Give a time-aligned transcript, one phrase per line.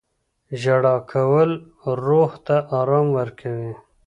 [0.61, 1.49] •ژړا کول
[2.05, 3.73] روح ته ارام ورکوي.